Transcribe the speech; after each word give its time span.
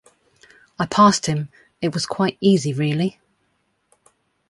I 0.79 0.87
passed 0.87 1.27
him- 1.27 1.49
it 1.83 1.93
was 1.93 2.07
quite 2.07 2.39
easy 2.41 2.73
really. 2.73 3.21